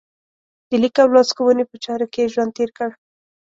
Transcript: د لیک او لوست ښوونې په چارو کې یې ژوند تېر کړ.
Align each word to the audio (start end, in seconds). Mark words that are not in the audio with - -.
د 0.69 0.71
لیک 0.81 0.95
او 1.03 1.07
لوست 1.13 1.31
ښوونې 1.35 1.63
په 1.67 1.75
چارو 1.83 2.05
کې 2.13 2.19
یې 2.23 2.31
ژوند 2.33 2.51
تېر 2.57 2.69
کړ. 2.77 2.89